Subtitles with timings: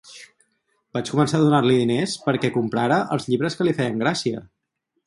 [0.97, 4.45] Vaig començar a donar-li diners perquè comprara els llibres que li feien gràcia...